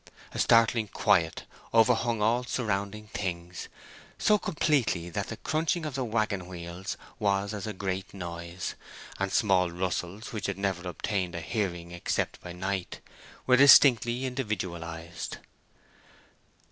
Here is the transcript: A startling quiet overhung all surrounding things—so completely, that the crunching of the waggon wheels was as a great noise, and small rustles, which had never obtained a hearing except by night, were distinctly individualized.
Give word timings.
A 0.33 0.39
startling 0.39 0.87
quiet 0.87 1.43
overhung 1.75 2.23
all 2.23 2.43
surrounding 2.43 3.09
things—so 3.09 4.39
completely, 4.39 5.11
that 5.11 5.27
the 5.27 5.37
crunching 5.37 5.85
of 5.85 5.93
the 5.93 6.03
waggon 6.03 6.47
wheels 6.47 6.97
was 7.19 7.53
as 7.53 7.67
a 7.67 7.71
great 7.73 8.11
noise, 8.11 8.73
and 9.19 9.31
small 9.31 9.69
rustles, 9.69 10.33
which 10.33 10.47
had 10.47 10.57
never 10.57 10.89
obtained 10.89 11.35
a 11.35 11.39
hearing 11.39 11.91
except 11.91 12.41
by 12.41 12.51
night, 12.51 12.99
were 13.45 13.57
distinctly 13.57 14.25
individualized. 14.25 15.37